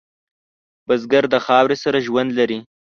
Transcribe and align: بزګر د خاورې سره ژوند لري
بزګر 0.87 1.23
د 1.33 1.35
خاورې 1.45 1.77
سره 1.83 1.97
ژوند 2.07 2.29
لري 2.39 2.59